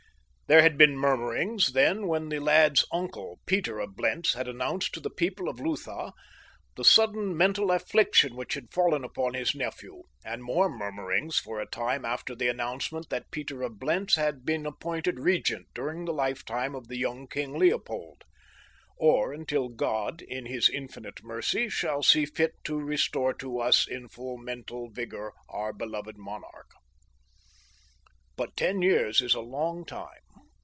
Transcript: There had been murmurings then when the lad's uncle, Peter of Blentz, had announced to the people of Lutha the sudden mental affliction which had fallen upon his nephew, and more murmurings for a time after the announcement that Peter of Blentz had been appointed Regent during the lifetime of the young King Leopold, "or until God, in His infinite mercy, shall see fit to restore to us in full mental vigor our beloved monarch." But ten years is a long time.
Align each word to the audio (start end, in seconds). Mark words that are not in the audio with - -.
There 0.53 0.61
had 0.63 0.77
been 0.77 0.97
murmurings 0.97 1.71
then 1.71 2.07
when 2.07 2.27
the 2.27 2.37
lad's 2.39 2.83
uncle, 2.91 3.39
Peter 3.45 3.79
of 3.79 3.95
Blentz, 3.95 4.33
had 4.33 4.49
announced 4.49 4.93
to 4.93 4.99
the 4.99 5.09
people 5.09 5.47
of 5.47 5.61
Lutha 5.61 6.11
the 6.75 6.83
sudden 6.83 7.37
mental 7.37 7.71
affliction 7.71 8.35
which 8.35 8.55
had 8.55 8.69
fallen 8.73 9.05
upon 9.05 9.33
his 9.33 9.55
nephew, 9.55 10.03
and 10.25 10.43
more 10.43 10.67
murmurings 10.67 11.37
for 11.39 11.61
a 11.61 11.65
time 11.65 12.03
after 12.03 12.35
the 12.35 12.49
announcement 12.49 13.07
that 13.09 13.31
Peter 13.31 13.61
of 13.63 13.79
Blentz 13.79 14.15
had 14.15 14.43
been 14.43 14.65
appointed 14.65 15.21
Regent 15.21 15.67
during 15.73 16.03
the 16.03 16.11
lifetime 16.11 16.75
of 16.75 16.89
the 16.89 16.97
young 16.97 17.27
King 17.29 17.57
Leopold, 17.57 18.25
"or 18.97 19.31
until 19.31 19.69
God, 19.69 20.21
in 20.21 20.47
His 20.47 20.67
infinite 20.67 21.23
mercy, 21.23 21.69
shall 21.69 22.03
see 22.03 22.25
fit 22.25 22.55
to 22.65 22.77
restore 22.77 23.33
to 23.35 23.59
us 23.59 23.87
in 23.87 24.09
full 24.09 24.37
mental 24.37 24.89
vigor 24.91 25.31
our 25.47 25.71
beloved 25.71 26.17
monarch." 26.17 26.71
But 28.35 28.57
ten 28.57 28.81
years 28.81 29.21
is 29.21 29.33
a 29.33 29.39
long 29.39 29.85
time. 29.85 30.07